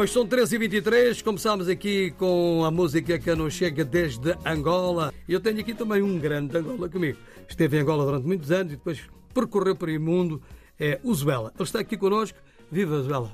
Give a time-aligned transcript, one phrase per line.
[0.00, 5.12] Pois são 13h23, começámos aqui com a música que nos chega desde Angola.
[5.28, 7.18] Eu tenho aqui também um grande de Angola comigo.
[7.46, 8.98] Esteve em Angola durante muitos anos e depois
[9.34, 10.40] percorreu por o mundo.
[10.78, 11.52] É o Zubela.
[11.54, 12.38] Ele está aqui connosco.
[12.72, 13.30] Viva, Zubela.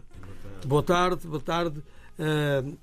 [0.66, 1.78] Boa tarde, boa tarde.
[2.18, 2.76] Uh, boa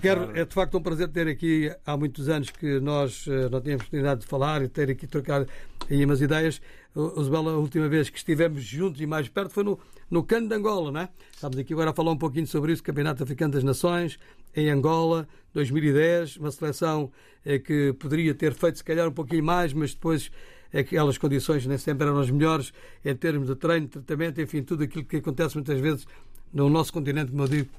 [0.00, 0.36] quero.
[0.36, 1.70] É de facto um prazer ter aqui.
[1.84, 5.46] Há muitos anos que nós uh, não tínhamos oportunidade de falar e ter aqui trocar
[5.90, 6.60] aí umas ideias.
[6.94, 9.78] O Zubela, a última vez que estivemos juntos e mais perto foi no
[10.12, 11.08] no Cano de Angola, não é?
[11.32, 14.18] Estamos aqui agora a falar um pouquinho sobre isso, Campeonato Africano das Nações,
[14.54, 17.10] em Angola, 2010, uma seleção
[17.46, 20.30] eh, que poderia ter feito se calhar um pouquinho mais, mas depois
[20.70, 25.06] aquelas condições nem sempre eram as melhores em termos de treino, tratamento, enfim, tudo aquilo
[25.06, 26.06] que acontece muitas vezes
[26.52, 27.70] no nosso continente, como eu digo.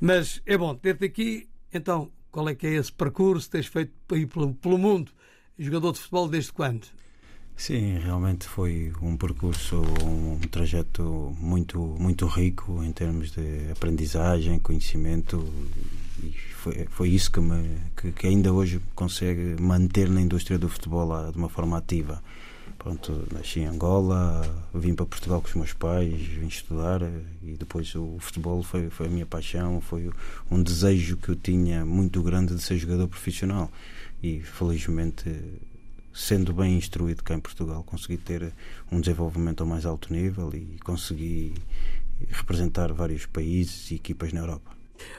[0.00, 1.48] Mas é bom ter-te aqui.
[1.74, 5.10] Então, qual é que é esse percurso que tens feito aí pelo, pelo mundo?
[5.58, 6.86] Jogador de futebol desde quando?
[7.56, 15.44] Sim, realmente foi um percurso, um trajeto muito, muito rico em termos de aprendizagem, conhecimento
[16.22, 20.68] e foi, foi isso que, me, que, que ainda hoje consegue manter na indústria do
[20.68, 22.22] futebol de uma forma ativa.
[22.78, 24.42] Pronto, nasci em Angola,
[24.74, 27.00] vim para Portugal com os meus pais, vim estudar
[27.42, 30.10] e depois o futebol foi, foi a minha paixão, foi
[30.50, 33.70] um desejo que eu tinha muito grande de ser jogador profissional
[34.22, 35.30] e felizmente
[36.12, 38.52] sendo bem instruído cá em Portugal, consegui ter
[38.92, 41.54] um desenvolvimento ao mais alto nível e consegui
[42.28, 44.70] representar vários países e equipas na Europa.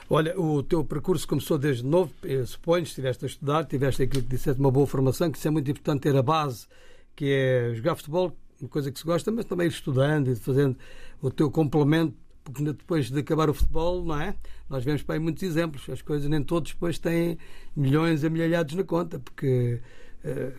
[0.10, 2.14] Olha, o teu percurso começou desde novo,
[2.46, 5.70] suponho, estiveste a estudar, tiveste aquilo que disseste, uma boa formação, que isso é muito
[5.70, 6.66] importante ter a base,
[7.16, 10.78] que é jogar futebol, uma coisa que se gosta, mas também ir estudando e fazendo
[11.22, 14.36] o teu complemento, porque depois de acabar o futebol, não é?
[14.70, 17.38] Nós vemos para aí muitos exemplos, as coisas nem todos depois têm
[17.76, 19.80] milhões amelhalhados na conta, porque
[20.24, 20.54] uh,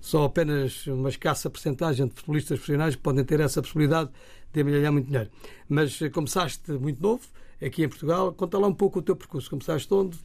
[0.00, 4.10] só apenas uma escassa porcentagem de futebolistas profissionais podem ter essa possibilidade
[4.52, 5.30] de amelhar muito dinheiro.
[5.68, 7.26] Mas eh, começaste muito novo,
[7.60, 8.32] aqui em Portugal.
[8.32, 9.50] Conta lá um pouco o teu percurso.
[9.50, 10.18] Começaste onde?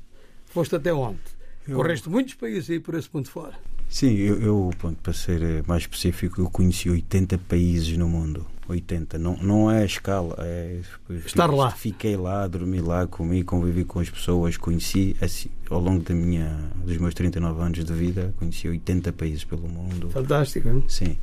[0.46, 1.20] Foste até onde?
[1.68, 1.78] Eu...
[1.78, 3.58] Correste muitos países aí por esse ponto fora.
[3.92, 8.48] Sim, eu, eu ponto, para ser eh, mais específico, eu conheci 80 países no mundo.
[8.70, 9.20] 80.
[9.20, 10.80] Não, não é a escala, é.
[11.26, 11.72] Estar lá.
[11.72, 16.72] Fiquei lá, dormi lá, comi, convivi com as pessoas, conheci, assim, ao longo da minha,
[16.86, 20.10] dos meus 39 anos de vida, conheci 80 países pelo mundo.
[20.10, 20.86] Fantástico, hein?
[20.88, 21.18] Sim.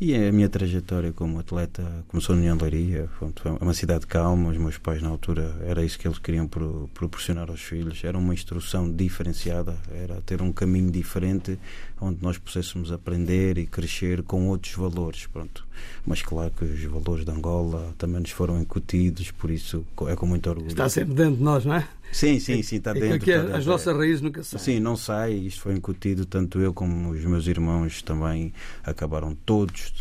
[0.00, 3.10] E a minha trajetória como atleta começou na Leiria.
[3.44, 4.50] É uma cidade calma.
[4.50, 8.04] Os meus pais, na altura, era isso que eles queriam pro, proporcionar aos filhos.
[8.04, 11.58] Era uma instrução diferenciada, era ter um caminho diferente
[12.00, 15.26] onde nós pudéssemos aprender e crescer com outros valores.
[15.26, 15.66] Pronto.
[16.06, 20.26] Mas claro que os valores de Angola também nos foram incutidos, por isso é com
[20.26, 20.68] muito orgulho.
[20.68, 21.88] Está sempre dentro de nós, não é?
[22.12, 23.14] Sim, sim, sim, está dentro.
[23.14, 24.62] Aqui está as nossas raízes nunca saem.
[24.62, 25.32] Sim, não sai.
[25.34, 29.92] Isto foi incutido, tanto eu como os meus irmãos também acabaram todos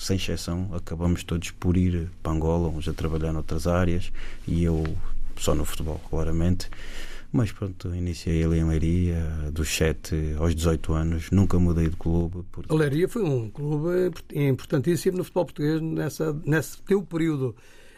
[0.00, 4.10] sem exceção, acabamos todos por ir para Angola, uns a trabalhar noutras áreas
[4.48, 4.82] e eu
[5.36, 6.70] só no futebol, claramente.
[7.32, 12.44] Mas pronto, iniciei ali em Leiria, dos 7 aos 18 anos, nunca mudei de clube.
[12.50, 12.72] Porque...
[12.72, 17.54] A Leiria foi um clube importantíssimo no futebol português nessa, nesse teu período.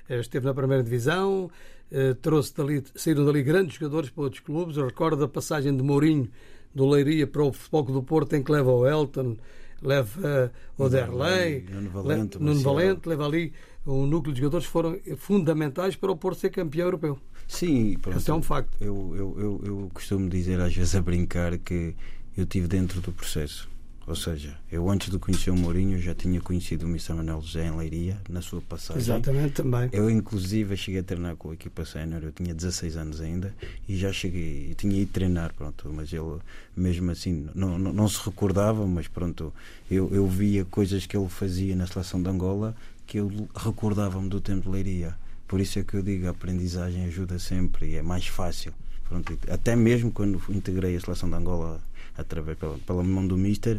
[0.07, 1.51] Eh, esteve na primeira divisão,
[1.91, 4.77] eh, trouxe dali, saíram dali grandes jogadores para outros clubes.
[4.77, 6.29] Eu recordo a passagem de Mourinho
[6.75, 9.37] do Leiria para o Futebol do Porto, em que leva o Elton,
[9.81, 13.53] leva o Derlei, Nuno Valente, Nuno Valente leva ali
[13.87, 17.19] um núcleo de jogadores que foram fundamentais para o Porto ser campeão europeu.
[17.49, 18.77] Sim, pronto, Esse é um facto.
[18.81, 21.95] Eu, eu, eu, eu costumo dizer às vezes a brincar que
[22.37, 23.71] eu tive dentro do processo.
[24.05, 27.15] Ou seja, eu antes de conhecer o Mourinho já tinha conhecido o Mr.
[27.15, 29.01] Manuel José em Leiria, na sua passagem.
[29.01, 29.89] Exatamente, também.
[29.93, 33.55] Eu, inclusive, cheguei a treinar com a equipa sénior, eu tinha 16 anos ainda,
[33.89, 36.39] e já cheguei, eu tinha ido treinar, pronto, mas ele,
[36.77, 39.53] mesmo assim, não, não, não se recordava, mas pronto,
[39.89, 42.75] eu, eu via coisas que ele fazia na seleção de Angola
[43.07, 45.22] que eu recordava-me do tempo de Leiria.
[45.53, 48.73] Por isso é que eu digo, a aprendizagem ajuda sempre e é mais fácil.
[49.07, 51.79] Pronto, até mesmo quando integrei a seleção de Angola
[52.17, 53.79] através pela, pela mão do Mister,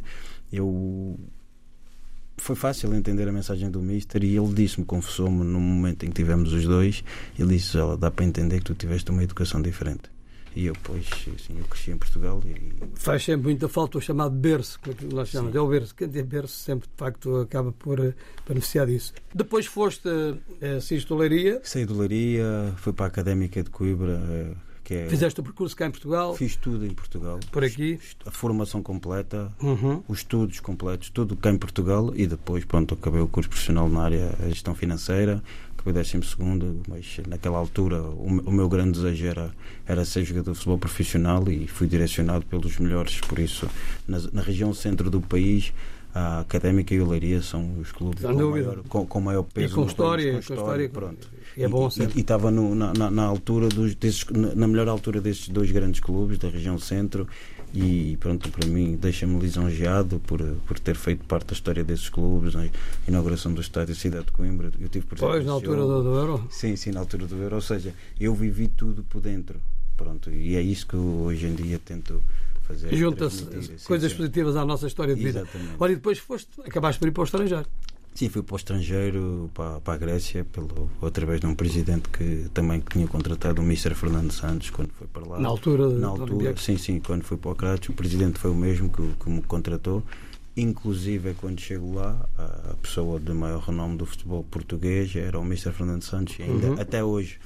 [0.52, 1.20] eu
[2.38, 6.14] foi fácil entender a mensagem do Mister e ele disse-me, confessou-me no momento em que
[6.14, 7.04] tivemos os dois,
[7.40, 10.13] ele disse, ela dá para entender que tu tiveste uma educação diferente.
[10.56, 12.74] E eu, pois, assim, eu cresci em Portugal e...
[12.96, 15.96] Faz sempre muita falta o chamado berço, como que nós chamamos, é o berço.
[15.96, 18.16] Quem tem berço sempre, de facto, acaba por
[18.48, 19.14] beneficiar disso.
[19.34, 21.60] Depois foste uh, saíste do Leiria?
[21.64, 25.10] Saí do Leiria, fui para a Académica de Coimbra, uh, que é...
[25.10, 26.36] Fizeste o percurso cá em Portugal?
[26.36, 27.40] Fiz tudo em Portugal.
[27.52, 28.00] Por aqui?
[28.26, 30.04] A formação completa, uhum.
[30.08, 34.04] os estudos completos, tudo cá em Portugal e depois, pronto, acabei o curso profissional na
[34.04, 35.42] área de gestão financeira,
[35.92, 39.52] décimo segundo, mas naquela altura o, o, meu grande desejo era,
[39.86, 43.68] era ser jogador de futebol profissional e fui direcionado pelos melhores, por isso
[44.08, 45.74] na, na região centro do país
[46.16, 49.74] a Académica e o Leiria são os clubes com maior, com, com maior, peso.
[49.74, 51.28] E com história, país, com história, pronto.
[51.58, 55.50] E é bom E estava na, na, na, altura dos, desses, na melhor altura desses
[55.50, 57.28] dois grandes clubes da região centro
[57.74, 62.54] e pronto, para mim deixa-me lisonjeado por, por ter feito parte da história desses clubes,
[62.54, 62.68] na
[63.08, 64.72] inauguração do estádio Cidade de Coimbra.
[64.80, 66.48] Eu tive Pois, na altura do, do Euro?
[66.52, 67.56] Sim, sim, na altura do Euro.
[67.56, 69.60] Ou seja, eu vivi tudo por dentro.
[69.98, 72.22] Pronto, e é isso que hoje em dia tento
[72.62, 72.96] fazer.
[72.96, 73.46] Junta-se
[73.86, 74.18] coisas sim.
[74.18, 75.40] positivas à nossa história de vida.
[75.42, 75.76] Exatamente.
[75.80, 77.66] Olha, e depois foste, acabaste por ir para o estrangeiro.
[78.14, 82.48] Sim, fui para o estrangeiro, para, para a Grécia, pelo, através de um presidente que
[82.54, 83.96] também tinha contratado o Mr.
[83.96, 85.40] Fernando Santos quando foi para lá.
[85.40, 85.90] Na altura?
[85.90, 89.02] Na altura, sim, sim, quando fui para o Kratos, o presidente foi o mesmo que,
[89.24, 90.04] que me contratou.
[90.56, 95.72] Inclusive, quando chego lá, a pessoa de maior renome do futebol português era o Mr.
[95.72, 96.80] Fernando Santos, ainda uhum.
[96.80, 97.40] até hoje.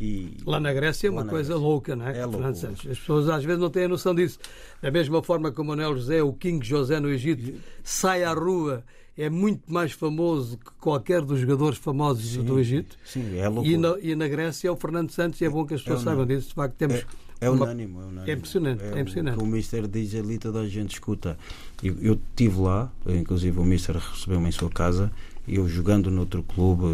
[0.00, 1.68] E, lá na Grécia é uma coisa Grécia.
[1.68, 2.18] louca, não é?
[2.18, 2.44] é louco.
[2.48, 4.40] As pessoas às vezes não têm a noção disso.
[4.82, 7.54] Da mesma forma que o Manuel José, o King José no Egito,
[7.84, 8.84] sai à rua
[9.20, 12.96] é muito mais famoso que qualquer dos jogadores famosos sim, do Egito.
[13.04, 13.68] Sim, é louco.
[13.68, 16.00] E na, e na Grécia é o Fernando Santos e é bom que as pessoas
[16.00, 16.48] é saibam disso.
[16.48, 16.96] De facto, temos.
[16.96, 18.30] É, é unânime, é unânime.
[18.30, 19.38] É impressionante, é, é impressionante.
[19.38, 21.36] O, o Mister diz ali, toda a gente escuta.
[21.82, 25.12] Eu, eu estive lá, inclusive o Mister recebeu-me em sua casa
[25.48, 26.84] eu jogando noutro clube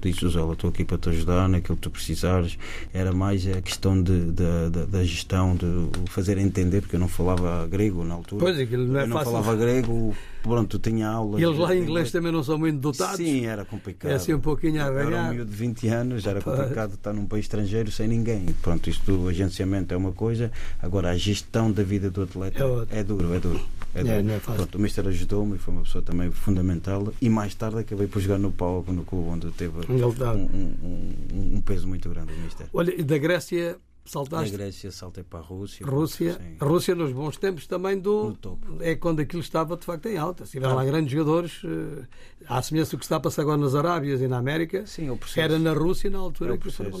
[0.00, 2.58] disse José, estou aqui para te ajudar naquilo que tu precisares.
[2.92, 5.66] Era mais a questão de, de, de, da gestão de
[6.08, 8.44] fazer entender porque eu não falava grego na altura.
[8.44, 9.32] Pois, aquilo não é eu não fácil.
[9.32, 13.16] falava grego pronto, tinha aulas e eles lá em inglês também não são muito dotados?
[13.16, 14.10] Sim, era complicado.
[14.10, 17.26] É assim um pouquinho a era um miúdo de 20 anos, era complicado estar num
[17.26, 18.46] país estrangeiro sem ninguém.
[18.62, 20.50] Pronto, isto do agenciamento é uma coisa.
[20.80, 23.60] Agora a gestão da vida do atleta é, é duro, é duro
[23.94, 24.62] é, é, não é fácil.
[24.62, 27.12] Pronto, o Mister ajudou-me e foi uma pessoa também fundamental.
[27.20, 31.60] E mais tarde acabei por jogar no palco, no clube, onde teve um, um, um,
[31.60, 32.68] peso muito grande o Mister.
[32.72, 34.52] Olha, e da Grécia saltaste?
[34.52, 35.84] Da Grécia saltei para a Rússia.
[35.84, 38.36] Rússia, a Rússia nos bons tempos também do.
[38.78, 40.46] É quando aquilo estava de facto em alta.
[40.46, 40.76] Se tiveram ah.
[40.76, 42.06] lá grandes jogadores, uh,
[42.46, 45.16] à semelhança do que está a passar agora nas Arábias e na América, Sim, o
[45.16, 46.96] processo, era na Rússia na altura é o processo,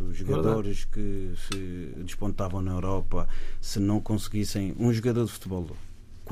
[0.00, 3.28] Os jogadores que se despontavam na Europa,
[3.60, 4.74] se não conseguissem.
[4.76, 5.68] Um jogador de futebol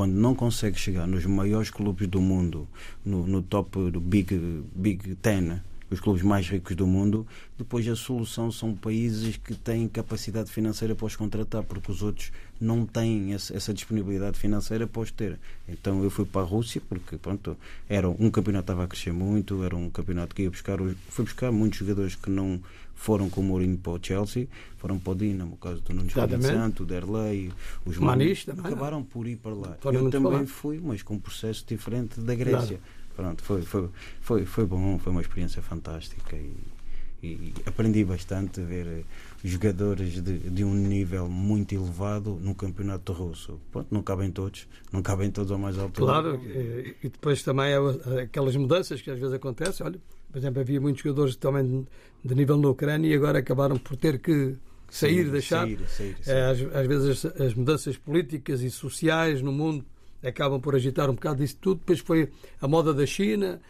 [0.01, 2.67] quando não consegue chegar nos maiores clubes do mundo,
[3.05, 4.35] no, no top do Big,
[4.75, 5.61] Big Ten,
[5.91, 7.27] os clubes mais ricos do mundo,
[7.59, 12.33] depois a solução são países que têm capacidade financeira para os contratar, porque os outros
[12.59, 15.39] não têm essa, disponibilidade financeira para os ter.
[15.69, 17.55] Então eu fui para a Rússia, porque pronto,
[17.87, 20.79] era um campeonato que estava a crescer muito, era um campeonato que ia buscar,
[21.11, 22.59] fui buscar muitos jogadores que não
[23.01, 26.09] foram com o Mourinho para o Chelsea, foram para o Dinamo, o caso do Nuno
[26.09, 27.51] Espírito Santo, o Derlei,
[27.87, 29.79] os Manis acabaram por ir para lá.
[29.91, 32.79] Eu também fui, mas com um processo diferente da Grécia.
[33.17, 33.89] Pronto, foi, foi,
[34.21, 36.55] foi, foi bom, foi uma experiência fantástica e,
[37.23, 39.07] e aprendi bastante a ver
[39.43, 43.59] jogadores de, de um nível muito elevado no campeonato russo.
[43.73, 46.03] Pronto, não cabem todos, não cabem todos ao mais alto.
[46.03, 47.73] Claro, e, e depois também
[48.23, 49.87] aquelas mudanças que às vezes acontecem.
[49.87, 49.99] Olha,
[50.31, 51.87] por exemplo, havia muitos jogadores também
[52.25, 54.57] de nível na Ucrânia e agora acabaram por ter que
[54.89, 55.67] sair, sim, deixar.
[55.67, 56.37] Sair, sair, sair.
[56.37, 59.85] É, às, às, vezes as, as, mudanças políticas e sociais no mundo
[60.23, 61.79] acabam por agitar um bocado disso tudo.
[61.79, 62.29] Depois foi
[62.61, 63.61] a moda da China,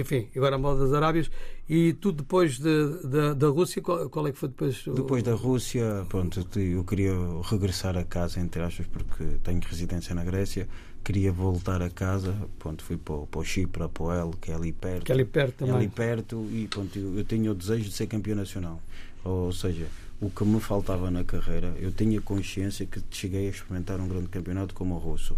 [0.00, 1.30] enfim, agora a moda das Arábias
[1.68, 4.84] e tudo depois de, de, da Rússia, qual, qual, é que foi depois?
[4.84, 7.12] Depois da Rússia, pronto, eu queria
[7.42, 10.68] regressar a casa, entre aspas, porque tenho residência na Grécia
[11.04, 14.54] queria voltar a casa, pronto, fui para, para o Chipre, para o El, que é
[14.54, 15.04] ali perto.
[15.04, 15.74] Que é ali perto também.
[15.74, 18.80] É ali perto e pronto, eu, eu tinha o desejo de ser campeão nacional.
[19.24, 19.86] Ou seja,
[20.20, 24.28] o que me faltava na carreira, eu tinha consciência que cheguei a experimentar um grande
[24.28, 25.36] campeonato como o russo.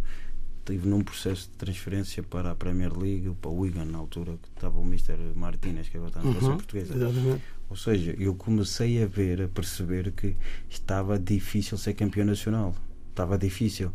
[0.61, 4.49] Estive num processo de transferência para a Premier League, para o Wigan, na altura, que
[4.55, 5.17] estava o Mr.
[5.35, 6.95] Martínez, que agora está na uhum, portuguesa.
[6.95, 7.43] Exatamente.
[7.69, 10.37] Ou seja, eu comecei a ver, a perceber que
[10.69, 12.75] estava difícil ser campeão nacional.
[13.11, 13.91] Estava difícil.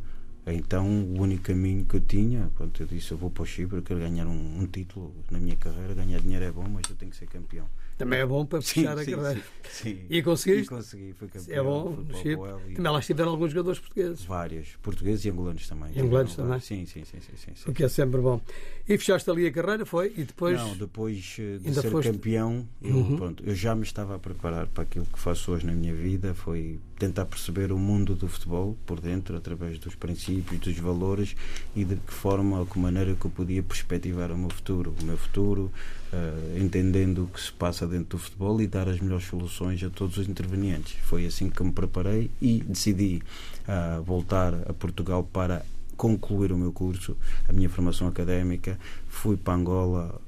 [0.53, 3.82] Então o único caminho que eu tinha, pronto, eu disse eu vou para o Chipre,
[3.82, 7.12] quero ganhar um, um, título na minha carreira, ganhar dinheiro é bom, mas eu tenho
[7.12, 7.68] que ser campeão.
[8.00, 9.44] Também é bom para fechar sim, a carreira.
[9.70, 10.06] Sim, sim.
[10.10, 10.63] E conseguiste?
[10.63, 11.58] E consegui, fui campeão.
[11.58, 12.50] É bom, no Chipre.
[12.70, 12.75] E...
[12.75, 14.24] Também lá estiveram alguns jogadores portugueses.
[14.24, 15.91] Vários, portugueses e angolanos também.
[15.94, 16.62] E angolanos também?
[16.62, 18.39] Sim, sim, sim, sim, sim, O que é sempre bom.
[18.88, 20.13] E fechaste ali a carreira, foi?
[20.15, 20.58] E depois.
[20.58, 22.10] Não, depois de ser foste...
[22.10, 23.18] campeão, eu, uhum.
[23.18, 26.34] pronto, eu já me estava a preparar para aquilo que faço hoje na minha vida.
[26.34, 31.36] Foi tentar perceber o mundo do futebol por dentro, através dos princípios, dos valores
[31.75, 34.94] e de que forma ou que maneira que eu podia perspectivar o meu futuro.
[35.01, 35.72] O meu futuro,
[36.13, 39.89] uh, entendendo o que se passa dentro do futebol e dar as melhores soluções a
[39.89, 40.96] todos os intervenientes.
[41.03, 43.22] Foi assim que me preparei e decidi
[43.67, 45.65] uh, voltar a Portugal para
[45.98, 47.17] concluir o meu curso,
[47.48, 48.79] a minha formação académica.
[49.10, 50.22] Fui para Angola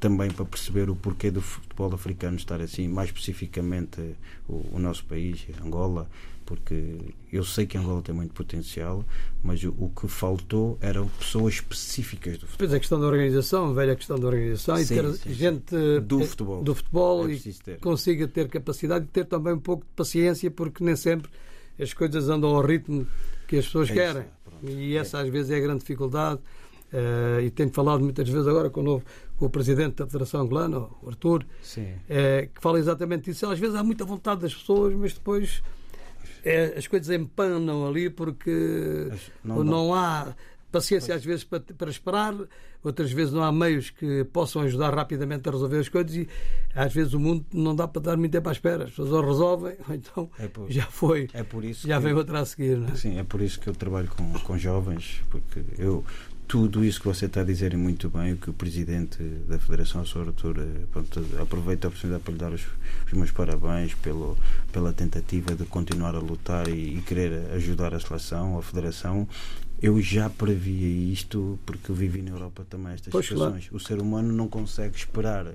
[0.00, 4.00] também para perceber o porquê do futebol africano estar assim, mais especificamente
[4.48, 6.08] o, o nosso país, Angola,
[6.44, 6.98] porque
[7.32, 9.04] eu sei que Angola tem muito potencial,
[9.42, 12.52] mas o, o que faltou eram pessoas específicas do futebol.
[12.58, 15.32] Depois a questão da organização, a velha questão da organização e Sim, ter sim, sim.
[15.34, 16.62] gente Do eh, futebol.
[16.62, 17.78] do futebol É e ter.
[17.80, 21.30] consiga ter capacidade e ter também um pouco de paciência, porque nem sempre
[21.80, 23.06] as coisas andam ao ritmo
[23.48, 24.22] que as pessoas É querem.
[24.22, 24.70] é, pronto.
[24.78, 26.40] E essa às vezes é a grande dificuldade.
[26.92, 29.04] Eh, e tenho falado muitas vezes agora com o, novo,
[29.36, 31.88] com o presidente da Federação Angolana, o Arthur, Sim.
[32.08, 33.44] eh, que fala exatamente isso.
[33.46, 35.60] Às vezes há muita vontade das pessoas, mas depois
[36.44, 39.10] eh, as coisas empanam ali porque
[39.44, 40.34] não, não há
[40.72, 42.34] paciência às vezes para, para esperar,
[42.82, 46.28] outras vezes não há meios que possam ajudar rapidamente a resolver as coisas e
[46.74, 48.84] às vezes o mundo não dá para dar muito tempo à espera.
[48.84, 52.04] As pessoas ou resolvem, ou então É por- já foi, É por isso já que-
[52.04, 52.82] vem outra a seguir.
[52.92, 52.96] É?
[52.96, 56.04] Sim, é por isso que eu trabalho com, com jovens, porque eu
[56.46, 59.58] tudo isso que você está a dizer é muito bem, o que o presidente da
[59.58, 60.28] Federação, Sr.
[60.28, 62.62] Artur, eh, pronto, aproveito a oportunidade para lhe dar os,
[63.06, 64.36] os meus parabéns pelo,
[64.72, 69.26] pela tentativa de continuar a lutar e, e querer ajudar a seleção, a Federação.
[69.82, 73.68] Eu já previa isto porque eu vivi na Europa também estas Pois, situações.
[73.72, 75.46] O ser humano não consegue esperar.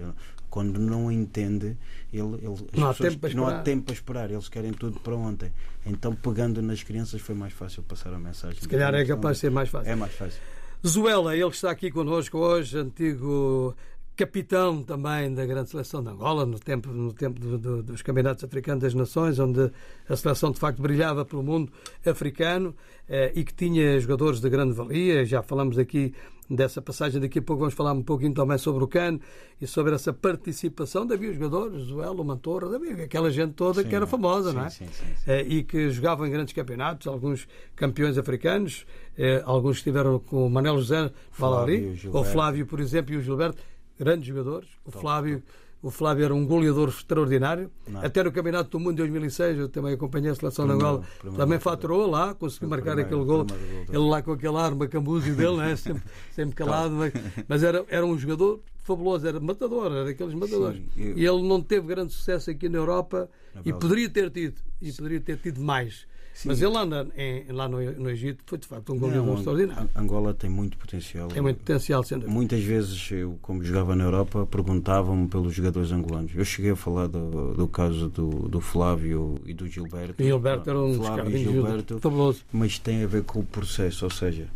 [0.49, 1.77] Quando não entende,
[2.11, 3.63] ele, ele- Não há tempo para não há esperar.
[3.63, 5.51] tempo para esperar, eles querem tudo para ontem.
[5.85, 8.59] Então, pegando nas crianças, foi mais fácil passar a mensagem.
[8.59, 9.91] Se calhar é capaz de ser mais fácil.
[9.91, 10.39] É mais fácil.
[10.85, 13.75] Zuela, ele está aqui connosco hoje, antigo
[14.23, 18.43] capitão também da grande seleção de Angola, no tempo, no tempo do- do- dos Campeonatos
[18.43, 19.71] Africanos das Nações, onde
[20.09, 21.71] a seleção de facto brilhava pelo mundo
[22.05, 22.75] africano
[23.07, 25.23] eh, e que tinha jogadores de grande valia.
[25.25, 26.13] Já falamos aqui
[26.49, 29.19] dessa passagem, daqui a pouco vamos falar um pouquinho também sobre o CAN
[29.61, 31.07] e sobre essa participação.
[31.11, 34.65] Havia jogadores, Zuela, o Mantorra, havia aquela gente toda que Sim, era famosa, sim, não
[34.65, 34.69] é?
[34.69, 35.31] sim, sim, sim.
[35.31, 38.85] eh, e que jogavam em grandes campeonatos, alguns campeões africanos,
[39.17, 42.27] eh, alguns estiveram com o Manel José Valari, Flávio, o Gilberto.
[42.31, 43.57] Flávio, por exemplo, e o Gilberto,
[43.99, 44.69] grandes jogadores.
[44.85, 45.43] O Flávio,
[45.81, 47.69] o Flávio era um goleador extraordinário.
[47.87, 48.03] Não.
[48.03, 51.59] Até no Campeonato do Mundo de 2006, eu também acompanhei a seleção Primeiro- Angola, também
[51.59, 53.45] faturou lá, conseguiu marcar primeiro- aquele gol.
[53.89, 55.75] Ele lá com aquele arma cambúzio dele, né?
[55.77, 57.13] sempre, sempre calado, mas,
[57.47, 60.81] mas era, era um jogador fabuloso, era matador, era daqueles matadores.
[60.95, 64.29] Sim, eu- E ele não teve grande sucesso aqui na Europa Na e poderia ter
[64.31, 66.07] tido, e poderia ter tido mais.
[66.39, 66.47] Sim.
[66.47, 69.89] Mas ele anda em- lá no, no Egito, foi de facto um goleador extraordinário.
[69.93, 71.27] An- Angola tem muito potencial.
[71.27, 76.31] Tem muito potencial, sendo Muitas vezes, eu, como jogava na Europa, perguntavam-me pelos jogadores angolanos.
[76.33, 80.21] Eu cheguei a falar do, do caso do, do Flávio e do Gilberto.
[80.21, 82.39] E Gilberto era um Flávio Gilberto, fabuloso.
[82.53, 84.47] mas tem a ver com o processo, ou seja,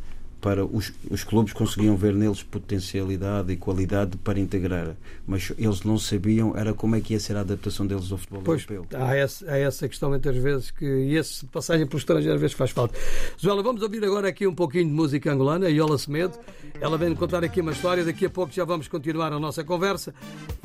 [0.44, 4.94] para os, os clubes conseguiam ver neles potencialidade e qualidade para integrar,
[5.26, 8.42] mas eles não sabiam era como é que ia ser a adaptação deles ao futebol
[8.44, 9.00] Pois, europeu.
[9.00, 12.58] há essa, há essa questão muitas vezes que e essa passagem pelo estrangeiro às vezes
[12.58, 13.00] faz falta.
[13.38, 16.38] Joela, vamos ouvir agora aqui um pouquinho de música angolana, Iola Semedo.
[16.82, 20.14] Ela vem contar aqui uma história, daqui a pouco já vamos continuar a nossa conversa.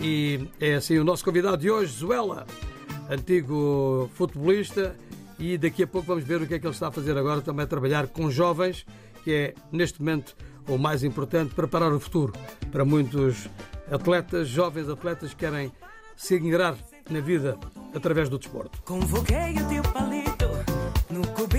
[0.00, 2.48] E é assim o nosso convidado de hoje, Zuela,
[3.08, 4.96] antigo futebolista,
[5.38, 7.40] e daqui a pouco vamos ver o que é que ele está a fazer agora,
[7.40, 8.84] também a trabalhar com jovens,
[9.28, 10.34] que é neste momento
[10.66, 12.32] o mais importante, preparar o futuro
[12.72, 13.46] para muitos
[13.92, 15.70] atletas, jovens atletas que querem
[16.16, 16.74] se ingrar
[17.10, 17.58] na vida
[17.94, 18.80] através do desporto.
[18.84, 20.46] Convoquei o teu palito,
[21.10, 21.57] no cubico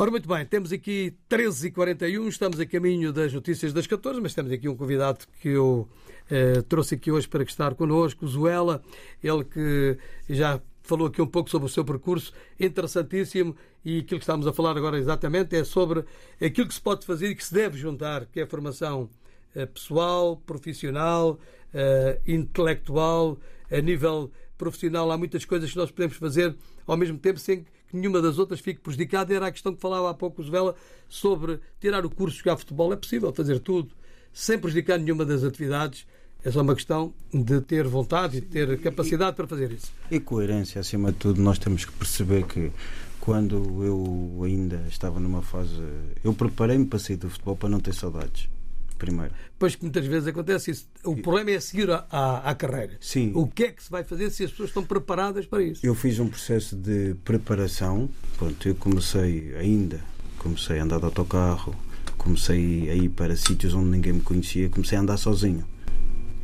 [0.00, 4.50] Ora, muito bem, temos aqui 13h41, estamos a caminho das notícias das 14, mas temos
[4.50, 5.86] aqui um convidado que eu
[6.30, 8.82] eh, trouxe aqui hoje para estar connosco, Zuela,
[9.22, 14.24] ele que já falou aqui um pouco sobre o seu percurso, interessantíssimo, e aquilo que
[14.24, 16.02] estamos a falar agora exatamente é sobre
[16.42, 19.10] aquilo que se pode fazer e que se deve juntar, que é a formação
[19.54, 21.38] eh, pessoal, profissional,
[21.74, 23.38] eh, intelectual,
[23.70, 25.10] a nível profissional.
[25.10, 28.60] Há muitas coisas que nós podemos fazer ao mesmo tempo sem que nenhuma das outras
[28.60, 29.34] fique prejudicada.
[29.34, 30.74] Era a questão que falava há pouco o Vela
[31.08, 32.92] sobre tirar o curso de jogar futebol.
[32.92, 33.90] É possível fazer tudo
[34.32, 36.06] sem prejudicar nenhuma das atividades.
[36.42, 39.92] É só uma questão de ter vontade e ter capacidade para fazer isso.
[40.10, 42.72] E coerência, acima de tudo, nós temos que perceber que
[43.20, 45.82] quando eu ainda estava numa fase.
[46.24, 48.48] Eu preparei-me para sair do futebol para não ter saudades.
[49.00, 49.32] Primeiro.
[49.58, 50.86] Pois que muitas vezes acontece isso.
[51.04, 52.98] O problema é seguir a, a, a carreira.
[53.00, 53.32] Sim.
[53.34, 55.84] O que é que se vai fazer se as pessoas estão preparadas para isso?
[55.84, 58.10] Eu fiz um processo de preparação.
[58.36, 60.00] Pronto, eu comecei ainda,
[60.38, 61.74] comecei a andar de autocarro,
[62.18, 65.64] comecei a ir para sítios onde ninguém me conhecia, comecei a andar sozinho.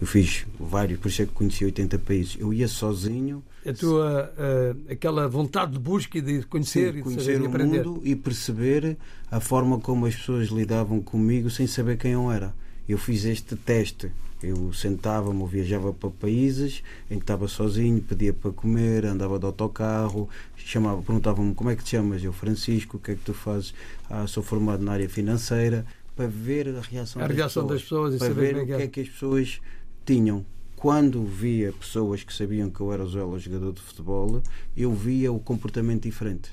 [0.01, 2.37] Eu fiz vários, por isso é que conheci 80 países.
[2.41, 6.93] Eu ia sozinho, A tua, eh, aquela vontade de busca e de conhecer sim, e
[6.93, 7.85] de conhecer o aprender.
[7.85, 8.97] mundo e perceber
[9.31, 12.55] a forma como as pessoas lidavam comigo sem saber quem eu era.
[12.89, 14.11] Eu fiz este teste.
[14.43, 19.47] Eu sentava-me ou viajava para países em que estava sozinho, pedia para comer, andava de
[19.47, 22.23] autocarro, chamava, perguntavam-me como é que te chamas?
[22.23, 23.75] Eu, Francisco, o que é que tu fazes?
[24.11, 27.83] Ah, sou formado na área financeira, para ver a reação, A das, reação pessoas, das
[27.83, 28.85] pessoas e para saber ver é o que que é.
[28.85, 29.61] é que as pessoas
[30.05, 30.45] tinham.
[30.77, 34.43] Quando via pessoas que sabiam que eu era o Zoela jogador de futebol,
[34.77, 36.51] eu via o comportamento diferente.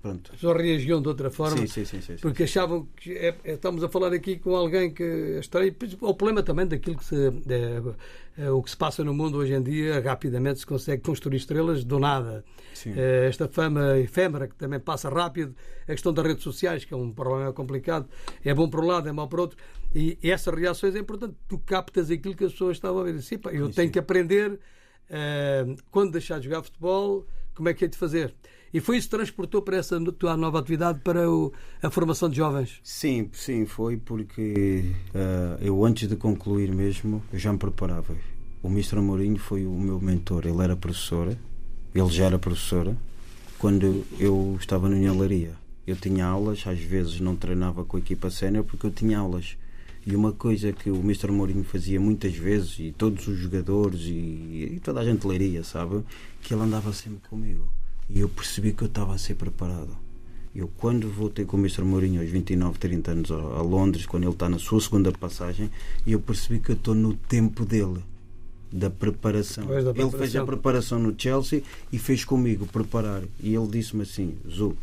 [0.00, 0.30] Pronto.
[0.30, 1.56] Pessoas reagiam de outra forma.
[1.58, 2.16] Sim, sim, sim, sim.
[2.22, 5.70] Porque achavam que é- é- estamos a falar aqui com alguém que é.
[5.76, 7.16] Pois, O problema também daquilo que se,
[7.48, 7.82] é,
[8.44, 11.82] é, o que se passa no mundo hoje em dia, rapidamente se consegue construir estrelas
[11.82, 12.44] do nada.
[12.72, 12.92] Sim.
[12.96, 15.54] Esta fama efêmera que também passa rápido,
[15.88, 18.06] a questão das redes sociais, que é um problema complicado,
[18.44, 19.58] é bom para um lado, é mau para o outro.
[19.94, 21.34] E essas reações é importante.
[21.48, 23.20] Tu captas aquilo que as pessoas estavam a ver.
[23.22, 24.58] Sim, pá, eu tenho que aprender
[25.08, 28.34] eh, quando deixar de jogar futebol, como é que é de fazer.
[28.74, 32.36] E foi isso que transportou para essa tua nova atividade para o- a formação de
[32.36, 32.80] jovens.
[32.82, 38.14] Sim, sim, foi porque ah, eu antes de concluir mesmo, eu já me preparava.
[38.62, 38.96] O Mr.
[39.00, 41.28] Mourinho foi o meu mentor, ele era professor,
[41.94, 42.94] ele já era professor,
[43.58, 45.54] quando eu estava no Inhalaria.
[45.86, 49.56] Eu tinha aulas, às vezes não treinava com a equipa sénior porque eu tinha aulas.
[50.06, 51.32] E uma coisa que o Mr.
[51.32, 56.02] Mourinho fazia muitas vezes, e todos os jogadores e, e toda a gente leria, sabe?
[56.40, 57.68] Que ele andava sempre comigo.
[58.08, 59.96] E eu percebi que eu estava a ser preparado.
[60.54, 61.82] Eu, quando voltei com o Mr.
[61.82, 65.70] Mourinho aos 29, 30 anos a Londres, quando ele está na sua segunda passagem,
[66.06, 67.98] eu percebi que eu estou no tempo dele,
[68.72, 69.66] da preparação.
[69.66, 70.42] Da Ele fez preparação.
[70.42, 73.22] a preparação no Chelsea e fez comigo preparar.
[73.40, 74.76] E ele disse-me assim: Zu,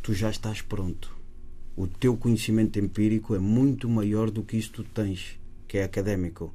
[0.00, 1.17] tu já estás pronto.
[1.80, 5.38] O teu conhecimento empírico é muito maior do que que tu tens,
[5.68, 6.52] que é académico.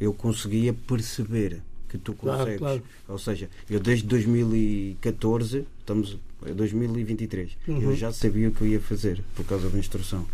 [0.00, 2.58] eu conseguia perceber que tu Claro, consegues.
[2.58, 2.82] claro.
[3.06, 7.82] Ou seja, eu desde 2014, estamos em 2023, Uhum.
[7.82, 10.26] eu já sabia o que eu ia fazer por causa da instrução.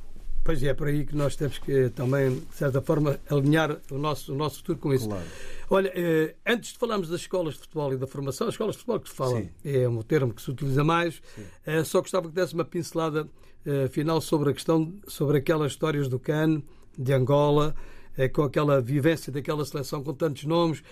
[0.44, 3.98] Pois é, é por aí que nós temos que também, de certa forma, alinhar o
[3.98, 5.06] nosso, o nosso futuro com isso.
[5.08, 5.24] Claro.
[5.68, 8.78] Olha, eh, antes de falarmos das escolas de futebol e da formação, as escolas de
[8.78, 9.48] futebol que se fala Sim.
[9.64, 11.20] é um termo que se utiliza mais,
[11.66, 13.28] eh, só gostava que desse uma pincelada
[13.64, 16.62] eh, final sobre a questão, sobre aquelas histórias do CAN,
[16.96, 17.74] de Angola,
[18.16, 20.82] eh, com aquela vivência daquela seleção com tantos nomes.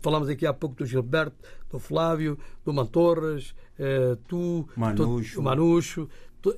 [0.00, 1.36] Falámos aqui há pouco do Gilberto,
[1.70, 5.42] do Flávio, do Mantorras, eh, tu, Manucho.
[5.42, 6.08] Manucho,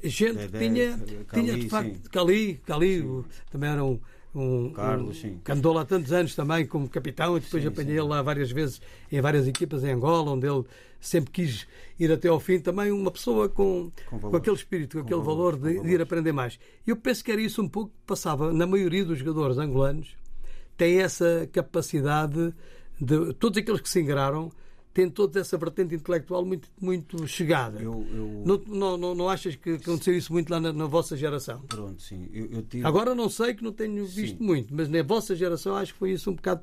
[0.05, 2.03] gente que tinha, Cali, tinha de facto, sim.
[2.11, 3.99] Cali, Cali também era um,
[4.43, 5.41] um, Carlos, um- sim.
[5.45, 7.99] que andou lá tantos anos também como capitão e depois Sim, apanhei sim.
[8.01, 10.65] ele lá várias vezes em várias equipas em Angola, onde ele
[11.01, 11.67] sempre quis
[11.99, 12.59] ir até ao fim.
[12.59, 15.89] Também uma pessoa com, Com com, aquele espírito, com, Com aquele valor com de, de
[15.89, 16.59] ir aprender mais.
[16.87, 20.17] E eu penso que era isso um pouco que passava na maioria dos jogadores angolanos,
[20.77, 22.53] tem essa capacidade
[23.01, 23.33] de.
[23.35, 24.51] Todos aqueles que se ingraram
[24.99, 27.81] têm todos essa vertente intelectual muito, muito chegada.
[27.81, 31.61] Eu, eu- Não, não, não, achas que aconteceu isso muito lá na, na vossa geração?
[31.69, 32.29] Pronto, sim.
[32.33, 35.93] Eu, tive, Agora não sei que não tenho visto muito, mas na vossa geração acho
[35.93, 36.63] que foi isso um bocado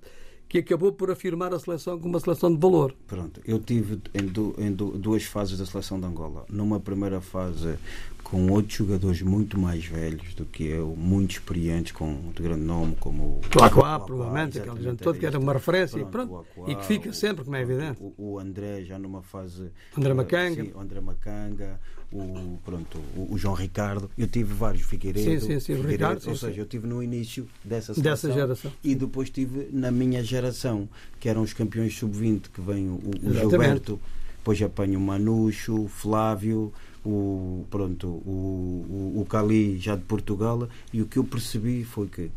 [0.49, 2.93] que acabou por afirmar a seleção como uma seleção de valor.
[3.07, 6.45] Pronto, eu tive em, du- em du- duas fases da seleção de Angola.
[6.49, 7.77] Numa primeira fase
[8.25, 12.95] com outros jogadores muito mais velhos do que eu, muito experientes, com de grande nome,
[12.99, 16.33] como O Aquá, provavelmente, aquele gente todo que era uma referência e pronto.
[16.33, 18.01] o Aquá, E que fica sempre, como é evidente.
[18.01, 19.69] O, o André já numa fase.
[19.95, 20.63] André eh, Macanga.
[20.63, 21.79] sim, o André Macanga,
[22.11, 24.09] o, pronto, o, o João Ricardo.
[24.17, 25.23] Eu tive vários, Figueiredo.
[25.23, 28.03] Sim, sim, sim, Figueiredo, Ricardo, sim, ou seja, eu tive no início dessa seleção.
[28.03, 28.71] Dessa geração.
[28.83, 33.33] E depois tive na minha geração, que eram os campeões sub-20, que vem o, o.
[33.33, 33.99] Gilberto,
[34.37, 36.73] depois apanho o Manucho, o Flávio,
[37.05, 42.07] o, pronto, o, o, o Cali já de Portugal, e o que eu percebi foi
[42.07, 42.31] que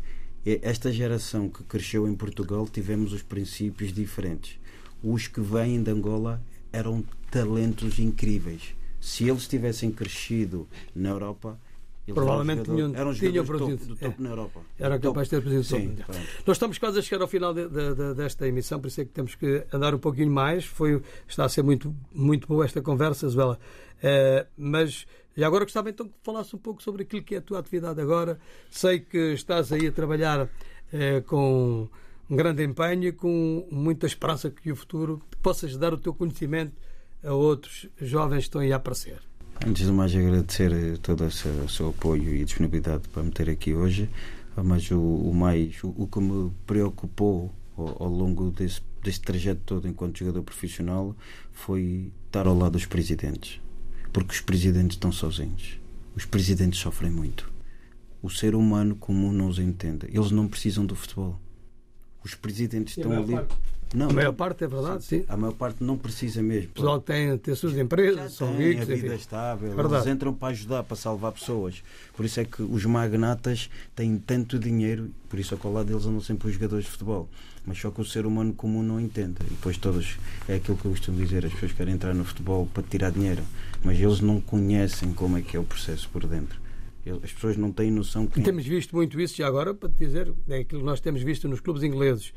[0.45, 4.57] e- esta geração que cresceu em Portugal tivemos os princípios diferentes.
[5.03, 8.75] Os que vêm de Angola eram talentos incríveis.
[9.01, 11.59] Se eles tivessem crescido na Europa,
[12.13, 14.23] Provavelmente tinham- eram tinham jogadores do produzido, topo, do topo é.
[14.23, 14.61] na Europa.
[14.79, 15.95] Era capaz de ter produzido Sim.
[16.45, 19.05] Nós estamos quase a chegar ao final de- de- de- desta emissão, por isso é
[19.05, 20.65] que temos que andar um pouquinho mais.
[20.65, 23.59] Foi, está a ser muito, muito boa esta conversa, Zuela.
[24.01, 27.41] Eh, mas e agora gostava então que falasse um pouco sobre aquilo que é a
[27.41, 28.39] tua atividade agora.
[28.69, 30.49] Sei que estás aí a trabalhar
[30.91, 31.87] eh, com
[32.29, 36.73] um grande empenho e com muita esperança que o futuro possas dar o teu conhecimento
[37.23, 39.19] a outros jovens que estão aí a aparecer.
[39.67, 44.09] Antes de mais agradecer todo o seu apoio e disponibilidade para me ter aqui hoje,
[44.55, 49.61] mas o, o mais o, o que me preocupou ao, ao longo desse, desse trajeto
[49.65, 51.13] todo enquanto jogador profissional
[51.51, 53.59] foi estar ao lado dos presidentes,
[54.13, 55.77] porque os presidentes estão sozinhos,
[56.15, 57.51] os presidentes sofrem muito.
[58.21, 60.07] O ser humano comum não os entende.
[60.07, 61.39] Eles não precisam do futebol.
[62.23, 63.33] Os presidentes estão ali.
[63.33, 63.55] parte?
[63.93, 65.25] Não, A maior parte é verdade, sim.
[65.27, 66.69] a maior parte não precisa mesmo.
[66.69, 69.15] O pessoal tem, tem suas empresas, são têm ricos, a vida enfim.
[69.15, 69.95] estável, Verdade.
[70.03, 71.81] eles entram para ajudar, para salvar pessoas.
[72.15, 75.87] Por isso é que os magnatas têm tanto dinheiro, por isso é que ao lado
[75.87, 77.27] deles andam sempre os jogadores de futebol.
[77.65, 79.37] Mas só que o ser humano comum não entende.
[79.41, 82.67] E depois todos, é aquilo que eu costumo dizer, as pessoas querem entrar no futebol
[82.73, 83.43] para tirar dinheiro,
[83.83, 86.59] mas eles não conhecem como é que é o processo por dentro.
[87.23, 90.31] As pessoas não têm noção que temos visto muito isso já agora, para te dizer,
[90.47, 92.31] é aquilo que nós temos visto nos clubes ingleses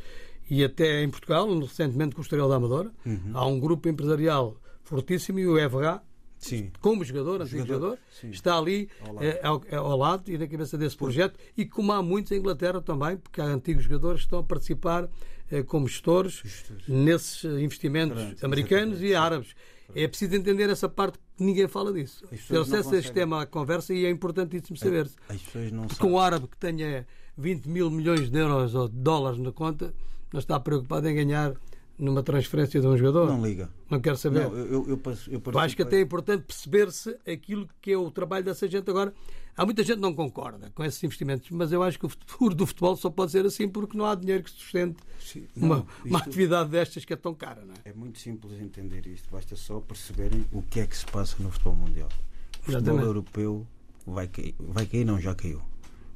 [0.50, 2.90] e até em Portugal, recentemente com o Estrela da Amadora,
[3.35, 6.02] há um grupo empresarial fortíssimo e o FH,
[6.38, 6.70] Sim.
[6.81, 9.24] como jogador, antigo Jogador, jogador, está ali Ao lado.
[9.24, 12.37] eh, ao, é ao lado e na cabeça desse projeto e como há muitos em
[12.38, 15.09] Inglaterra também, porque há antigos jogadores que estão a participar
[15.50, 16.42] eh, como gestores
[16.88, 19.55] nesses investimentos Pronto, americanos e árabes.
[19.94, 22.24] É preciso entender essa parte que ninguém fala disso.
[22.48, 23.12] Trouxe esse conseguem.
[23.12, 25.09] tema à conversa e é importantíssimo saber.
[25.28, 28.96] As pessoas não Porque um árabe que tenha 20 mil milhões de euros ou de
[28.96, 29.94] dólares na conta
[30.33, 31.55] não está preocupado em ganhar
[31.99, 33.29] numa transferência de um jogador.
[33.29, 33.71] Não liga.
[33.90, 34.45] Não quer saber.
[34.49, 37.92] Não, eu, eu, eu, passo- eu Eu acho que até é importante perceber-se aquilo que
[37.92, 39.12] é o trabalho dessa gente agora.
[39.55, 42.55] Há muita gente que não concorda com esses investimentos, mas eu acho que o futuro
[42.55, 45.87] do futebol só pode ser assim porque não há dinheiro que sustente Sim, uma, não,
[46.07, 47.90] uma isto- atividade destas que é tão cara, não é?
[47.90, 51.51] É muito simples entender isto, basta só perceberem o que é que se passa no
[51.51, 52.09] futebol mundial.
[52.09, 53.05] O futebol Exatamente.
[53.07, 53.66] europeu
[54.07, 55.61] vai cair, vai cair, não, já caiu.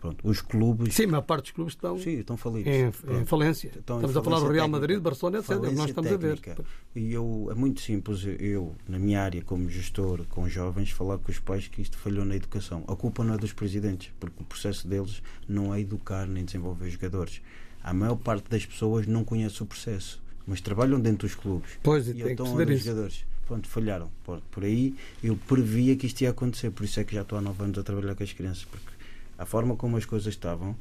[0.07, 2.73] Pronto, os clubes Sim, a maior parte dos clubes estão sim, estão falidos.
[2.73, 2.87] em,
[3.21, 3.69] em falência.
[3.69, 4.69] Estão em Estamos a falar do falência Real técnica.
[4.69, 5.49] Madrid, Barcelona, etc.
[5.49, 6.39] que nós Falência estamos a ver.
[6.39, 6.65] técnica.
[6.95, 11.31] E eu, é muito simples, eu, na minha área como gestor com jovens, falar com
[11.31, 12.85] os pais que isto falhou na educação.
[12.87, 16.89] A culpa não é dos presidentes, porque o processo deles não é educar nem desenvolver
[16.91, 17.41] jogadores.
[17.83, 21.71] A maior parte das pessoas não conhece o processo, mas trabalham dentro dos clubes.
[21.83, 24.11] Pois, e tem que então perceber os jogadores pronto, falharam.
[24.25, 27.39] Pronto, por aí eu previa que isto ia acontecer, por isso é que já estou
[27.39, 28.96] há nove anos a trabalhar com as crianças, porque
[29.39, 30.77] a forma como as coisas estavam,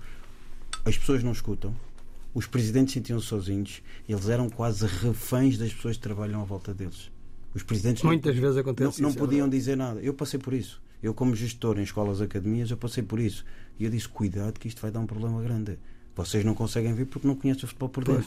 [0.83, 1.73] as pessoas não escutam,
[2.33, 7.09] Os presidentes sentiam-se sozinhos, eles eram quase reféns das pessoas que trabalham à volta deles.
[7.53, 10.01] Os presidentes não- Muitas vezes acontece não, não é podiam dizer nada.
[10.01, 10.81] Eu passei por isso.
[11.01, 13.45] Eu, como gestor em escolas, academias, eu passei por isso.
[13.79, 15.79] E eu disse: cuidado, que isto vai dar um problema grande.
[16.13, 18.25] Vocês não conseguem ver porque não conhecem o futebol por Pois.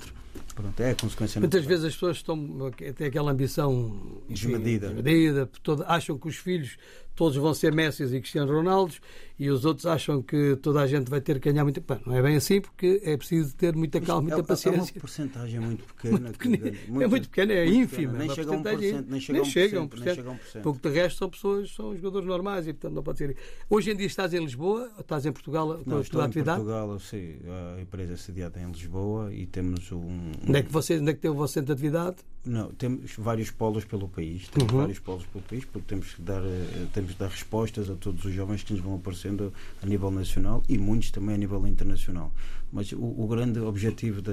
[0.54, 1.68] Pronto, é a consequência Muitas natural.
[1.78, 4.88] vezes as pessoas estão, têm aquela ambição Desmedida.
[4.88, 6.76] desmedida, toda- acham que os filhos
[7.14, 8.94] todos vão ser Messi e Cristiano Ronaldo
[9.40, 11.82] e os outros acham que toda a gente vai ter que ganhar muito.
[11.82, 14.94] Pá, não é bem assim porque é preciso ter muita calma, muita é, É paciência.
[14.94, 16.30] uma porcentagem muito pequena.
[16.30, 16.68] que- pequenina.
[17.02, 18.12] é muito pequena, é muito ínfima.
[18.12, 18.18] pequena.
[18.18, 19.50] Nem uma chega a 1%, porcentagem- nem chega a 1%.
[19.52, 20.14] chega a nem 1%.
[20.14, 20.62] chega a 1%.
[20.62, 23.36] Porque de resto são pessoas, são jogadores normais e portanto não pode ser.
[23.68, 26.26] Hoje em dia estás em Lisboa, estás em Portugal com Não, a estou tua em
[26.26, 26.62] atividade?
[26.62, 27.40] Portugal, sei,
[27.76, 30.27] a empresa é sediada em Lisboa e temos um.
[30.48, 32.16] Onde é que vocês, onde é que tem o vosso centro de atividade?
[32.44, 34.78] Não, temos vários polos pelo país, temos Uhum.
[34.80, 38.24] vários polos pelo país, porque temos que dar, eh, temos que dar respostas a todos
[38.24, 42.32] os jovens que nos vão aparecendo a nível nacional e muitos também a nível internacional.
[42.72, 44.32] Mas o, o grande objetivo da,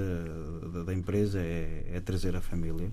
[0.74, 2.90] da, da empresa é, é trazer a família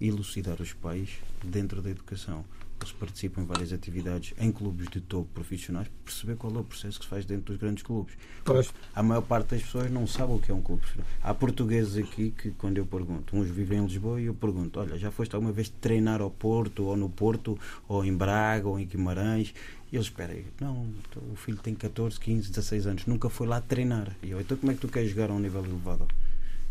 [0.00, 1.10] e elucidar os pais
[1.42, 2.44] dentro da educação.
[2.80, 6.98] Eles participam em várias atividades em clubes de topo profissionais, perceber qual é o processo
[6.98, 8.14] que se faz dentro dos grandes clubes.
[8.44, 8.72] Pois.
[8.94, 11.10] A maior parte das pessoas não sabe o que é um clube profissional.
[11.22, 14.98] Há portugueses aqui que, quando eu pergunto, uns vivem em Lisboa e eu pergunto: olha,
[14.98, 17.58] já foste alguma vez treinar ao Porto, ou no Porto,
[17.88, 19.54] ou em Braga, ou em Guimarães?
[19.90, 23.46] E eles, espera aí, não, então o filho tem 14, 15, 16 anos, nunca foi
[23.46, 24.16] lá treinar.
[24.22, 26.06] E eu, então como é que tu queres jogar a um nível elevado?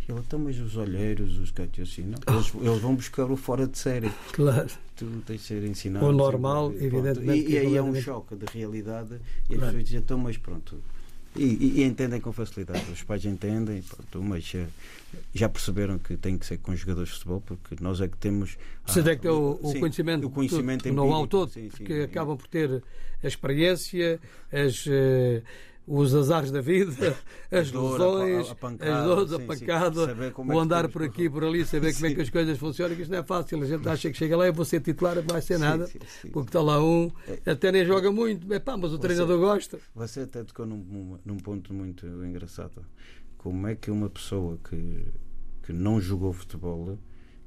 [0.08, 3.68] Ele, então, mas os olheiros, os que assim, não, eles, eles vão buscar o fora
[3.68, 4.12] de série.
[4.34, 4.68] Claro.
[4.96, 6.06] Tu tens de ser ensinado.
[6.06, 10.00] O normal, evidentemente, E, e aí é um choque de realidade e as pessoas dizem,
[10.00, 10.80] então, mas pronto.
[11.36, 12.90] E, e- e entendem com facilidade.
[12.92, 14.68] Os pais entendem, pronto, mas eh,
[15.34, 18.58] já perceberam que tem que ser com jogadores de futebol, porque nós é que temos.
[18.86, 21.50] Você ah, tem que o, o sim, conhecimento, o conhecimento todo, o know-how empírico, todo,
[21.52, 21.70] sim, sim.
[21.70, 22.82] porque acabam por ter
[23.22, 25.42] a experiência, as, eh,
[25.88, 27.16] os azares da vida,
[27.52, 29.48] as dor, a lesões, a pancada, as dores, a sim, sim.
[29.48, 32.22] pancada, é o andar por aqui por ali, saber como é que Sim.
[32.24, 33.62] as coisas funcionam, que isto não é fácil.
[33.62, 35.88] A gente acha que chega lá e vou ser titular, não vai ser Sim, nada,
[35.88, 36.30] sim, sim.
[36.30, 37.12] porque está lá um,
[37.46, 39.80] até nem joga muito, é mas o treinador gosta.
[39.94, 42.84] Você até tocou num, num- num ponto muito engraçado.
[43.38, 45.06] Como é que uma pessoa que,
[45.64, 46.98] que não jogou futebol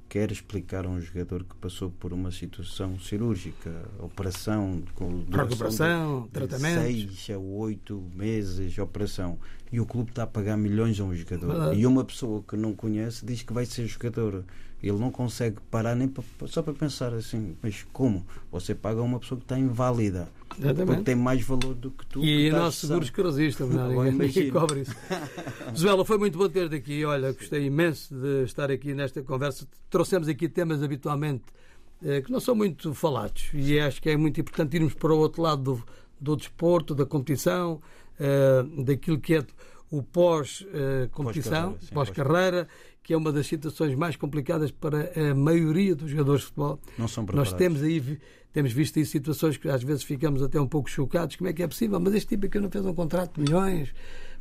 [0.09, 6.83] quer explicar a um jogador que passou por uma situação cirúrgica, operação, com Recuperação, tratamentos.
[6.83, 9.39] seis a oito meses de operação
[9.73, 12.75] e o clube está a pagar milhões a um jogador e uma pessoa que não
[12.75, 14.45] conhece diz que vai ser jogador
[14.81, 18.25] ele não consegue parar nem pa- só para pensar assim mas como?
[18.53, 21.03] Você paga uma pessoa que está inválida porque Exatamente.
[21.05, 23.21] tem mais valor do que tu que E estás nós seguros que
[23.75, 24.95] não, Agora ninguém, cobre isso.
[25.75, 27.05] Joela, foi muito bom ter-te aqui.
[27.05, 29.67] Olha, gostei imenso de estar aqui nesta conversa.
[29.91, 31.45] Trouxemos aqui temas habitualmente
[32.03, 35.19] eh, que não são muito falados e acho que é muito importante irmos para o
[35.19, 35.85] outro lado do,
[36.21, 37.81] do desporto, da competição,
[38.19, 39.45] eh, daquilo que é
[39.91, 42.69] o pós-competição, Pós-carreira, sim, pós-carreira,
[43.03, 46.79] que é uma das situações mais complicadas para a maioria dos jogadores de futebol.
[46.99, 48.19] não são Nós preparados temos aí
[48.53, 51.37] temos visto aí situações que às vezes ficamos até um pouco chocados.
[51.37, 52.01] Como é que é possível?
[52.01, 53.93] Mas este tipo aqui não fez um contrato de milhões.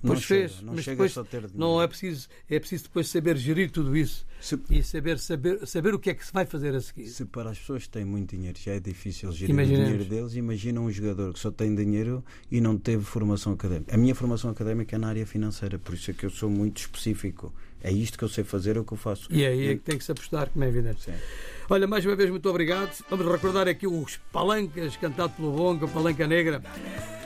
[0.04, 1.58] Não Pois chega, fez, não mas chega depois só ter dinheiro.
[1.58, 5.94] não é preciso, é preciso depois saber gerir tudo isso se, e saber, saber, saber
[5.96, 7.08] o que é que se vai fazer a seguir.
[7.08, 10.36] se para as pessoas que têm muito dinheiro já é difícil gerir o dinheiro deles
[10.36, 14.52] imagina um jogador que só tem dinheiro e não teve formação académica a minha formação
[14.52, 17.52] académica é na área financeira por isso é que eu sou muito específico
[17.84, 19.82] é isto que eu sei fazer é o que eu faço E aí é que
[19.82, 21.04] tem que se apostar, como é evidente.
[21.04, 21.14] Sim.
[21.70, 22.92] Olha, mais uma vez, muito obrigado.
[23.10, 26.62] Vamos recordar aqui os Palancas, cantado pelo Bonga, Palanca Negra,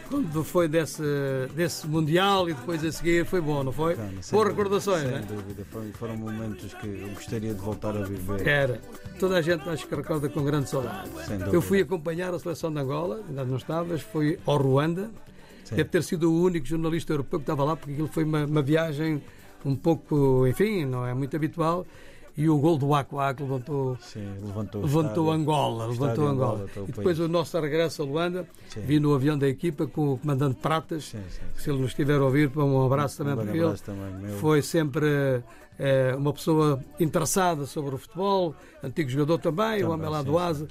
[0.10, 1.04] quando foi desse,
[1.56, 3.24] desse Mundial e depois a seguir.
[3.26, 3.96] Foi bom, não foi?
[3.96, 5.22] Sem Boas recordações, sem não é?
[5.22, 8.82] dúvida foram, momentos que eu gostaria de voltar a viver Era.
[9.20, 11.10] Toda a gente acho que recorda com grande saudade.
[11.52, 15.12] Eu fui acompanhar a seleção de Angola, ainda não estavas, fui ao Ruanda.
[15.64, 15.76] Sim.
[15.76, 18.62] Deve ter sido o único jornalista europeu que estava lá, porque aquilo foi uma, uma
[18.62, 19.22] viagem
[19.66, 21.86] um pouco, enfim, não é muito habitual.
[22.38, 25.32] E o gol do Aqua Aqua levantou, Sim, levantou, o levantou estádio.
[25.32, 25.86] Angola.
[25.86, 26.54] O Levantou Angola.
[26.54, 27.20] Angola, o E depois país.
[27.20, 28.82] o nosso regresso a Luanda, Sim.
[28.82, 31.04] vi no avião da equipa com o comandante Pratas.
[31.06, 31.20] Sim.
[31.56, 34.62] Se ele nos estiver a ouvir, um abraço também um para grande ele também foi
[34.62, 35.44] sempre
[35.78, 40.38] eh, uma pessoa interessada sobre o futebol, antigo jogador também, o Também, homem lá do.
[40.40, 40.68] Asa,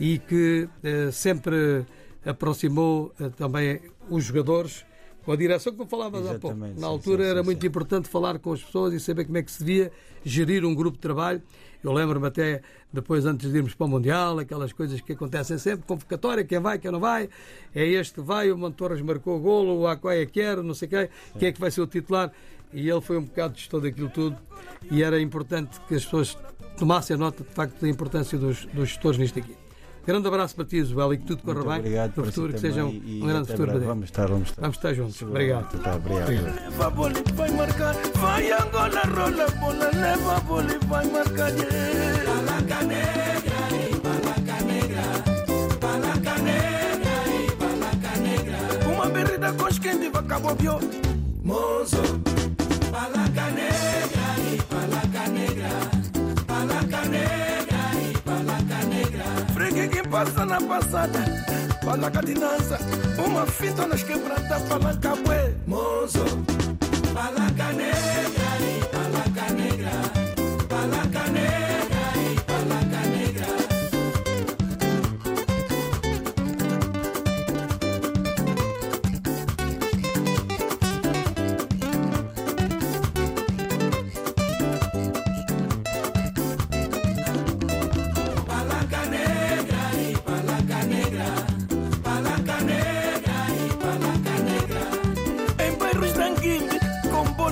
[0.00, 1.86] e que eh, sempre
[2.26, 3.80] aproximou eh, também
[4.10, 4.84] os jogadores
[5.24, 6.56] com a direção que tu falavas há pouco.
[6.56, 7.66] Na altura sim, era sim, muito sim.
[7.66, 9.90] importante falar com as pessoas e saber como é que se devia
[10.24, 11.42] gerir um grupo de trabalho.
[11.82, 15.86] Eu lembro-me até depois, antes de irmos para o Mundial, aquelas coisas que acontecem sempre,
[15.86, 17.28] convocatória, quem vai, quem não vai,
[17.74, 21.08] é este que vai, o Mantorras marcou o golo, o Aquaia quer, não sei quem,
[21.38, 22.32] quem é que vai ser o titular.
[22.72, 24.36] E ele foi um bocado gestor daquilo tudo
[24.90, 26.36] e era importante que as pessoas
[26.76, 29.63] tomassem nota, de facto, da importância dos, dos gestores nisto aqui.
[30.06, 32.84] Grande abraço para ti, Isabel, e que tudo corra bem obrigado no futuro, que seja
[32.84, 33.66] um, e um grande futuro.
[33.70, 33.84] breve.
[33.84, 34.60] para Vamos estar, vamos estar.
[34.60, 35.22] Vamos estar juntos.
[35.22, 35.78] Obrigado.
[35.82, 36.28] Tá, obrigado.
[36.28, 37.94] Leva a bola e vai marcar.
[38.20, 38.52] Vai
[60.14, 61.24] passa na passada.
[61.84, 62.78] Palaca de dança.
[63.26, 64.62] Uma fita nas quebradas.
[64.68, 65.52] Palaca bué.
[65.66, 66.24] Mozo.
[67.12, 69.23] Palaca negra e palaca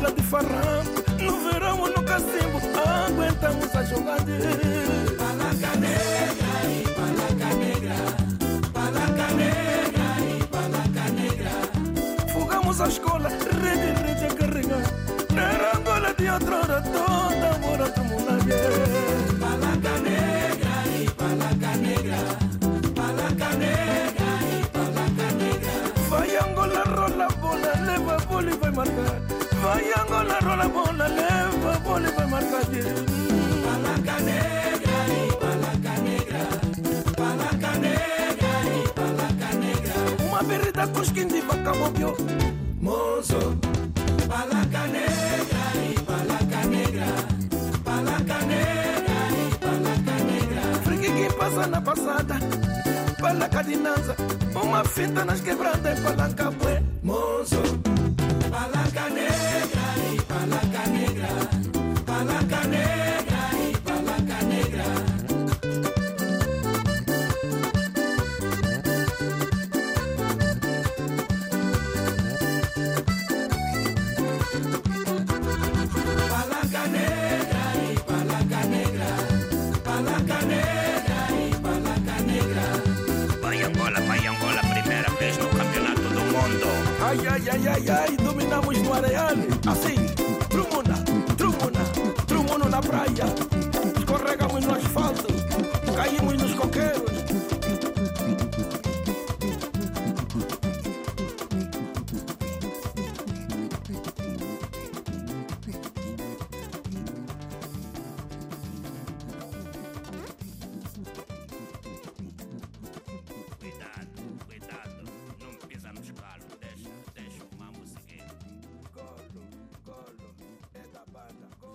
[0.03, 1.23] bola de farrampo.
[1.23, 2.59] No verão ou no cacimbo,
[3.07, 4.33] aguentamos a jogada.
[5.19, 7.95] Palaca negra e palaca negra.
[8.73, 11.51] Palaca negra e palaca negra.
[12.33, 14.83] Fugamos a escola, rede, rede a carregar.
[15.31, 18.33] Era Angola de outrora, toda hora estamos na.
[19.41, 22.19] Palaca negra e palaca negra.
[22.97, 25.73] Palaca negra e palaca negra.
[26.09, 29.42] Vai Angola, rola a bola, leva a bola e vai marcar.
[29.63, 32.65] Vai Angola, rola a bola, leva a bola e vai marcar.
[33.65, 36.41] Palaca negra e palaca negra.
[37.17, 39.95] Palaca negra e palaca negra.
[40.27, 42.17] Uma berrida com skin de vaca bobio.
[42.81, 43.57] Mozo.
[44.27, 47.07] Palaca negra e palaca negra.
[47.85, 50.63] Palaca negra e palaca negra.
[50.83, 52.35] Fregue quem passa na passada.
[53.21, 54.17] Palaca de nanza.
[54.61, 56.01] Uma fita nas quebradas.
[56.01, 56.83] Palaca bué.
[57.05, 57.82] Mozo.